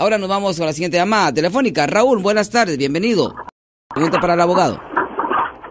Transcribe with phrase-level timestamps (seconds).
[0.00, 1.84] Ahora nos vamos con la siguiente llamada telefónica.
[1.88, 3.34] Raúl, buenas tardes, bienvenido.
[3.92, 4.78] Pregunta para el abogado.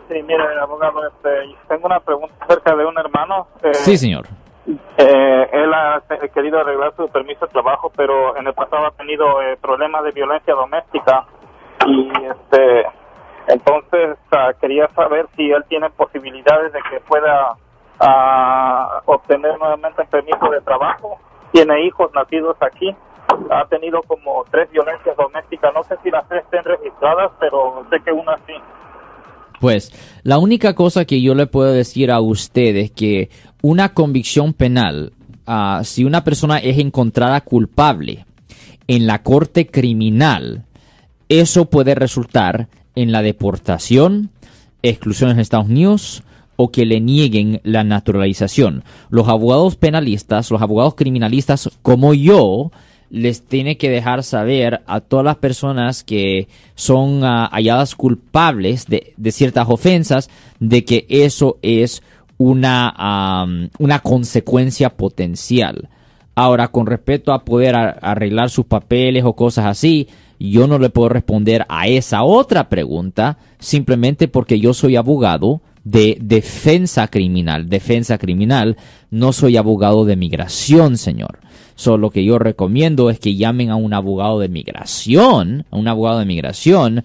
[0.09, 1.29] Sí, mire, abogado, este,
[1.69, 3.47] tengo una pregunta acerca de un hermano.
[3.63, 4.27] Eh, sí, señor.
[4.97, 6.03] Eh, él ha
[6.33, 10.11] querido arreglar su permiso de trabajo, pero en el pasado ha tenido eh, problemas de
[10.11, 11.25] violencia doméstica
[11.85, 12.85] y este
[13.47, 17.55] entonces ah, quería saber si él tiene posibilidades de que pueda
[18.01, 21.17] ah, obtener nuevamente el permiso de trabajo.
[21.53, 22.93] Tiene hijos nacidos aquí
[23.51, 25.73] ha tenido como tres violencias domésticas.
[25.73, 28.53] No sé si las tres estén registradas, pero sé que una sí.
[29.59, 29.91] Pues
[30.23, 33.29] la única cosa que yo le puedo decir a usted es que
[33.61, 35.13] una convicción penal,
[35.45, 38.25] ah, si una persona es encontrada culpable
[38.87, 40.63] en la corte criminal,
[41.29, 44.29] eso puede resultar en la deportación,
[44.83, 46.23] exclusión en Estados Unidos
[46.55, 48.83] o que le nieguen la naturalización.
[49.09, 52.71] Los abogados penalistas, los abogados criminalistas como yo,
[53.09, 59.13] les tiene que dejar saber a todas las personas que son ah, halladas culpables de,
[59.31, 62.03] ciertas ofensas de que eso es
[62.37, 63.45] una,
[63.79, 65.89] una consecuencia potencial.
[66.35, 70.07] Ahora, con respecto a poder arreglar sus papeles o cosas así,
[70.39, 76.17] yo no le puedo responder a esa otra pregunta simplemente porque yo soy abogado de
[76.19, 77.69] defensa criminal.
[77.69, 78.75] Defensa criminal,
[79.09, 81.39] no soy abogado de migración, señor.
[81.75, 85.87] Solo lo que yo recomiendo es que llamen a un abogado de migración, a un
[85.87, 87.03] abogado de migración,